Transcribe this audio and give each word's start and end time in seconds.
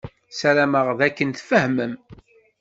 Ssarameɣ 0.31 0.87
d 0.97 1.01
akken 1.07 1.29
tfehmem. 1.31 1.93